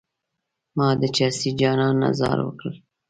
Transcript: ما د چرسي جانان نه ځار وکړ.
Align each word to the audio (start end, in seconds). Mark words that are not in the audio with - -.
ما 0.77 0.87
د 1.01 1.03
چرسي 1.15 1.49
جانان 1.59 1.95
نه 2.03 2.09
ځار 2.19 2.37
وکړ. 2.43 2.71